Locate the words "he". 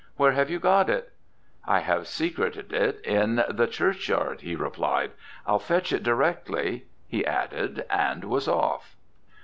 4.47-4.55, 7.07-7.23